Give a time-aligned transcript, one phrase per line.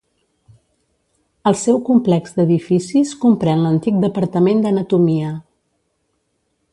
[1.51, 5.31] El seu complex d'edificis comprèn l'antic Departament d'Anatomia.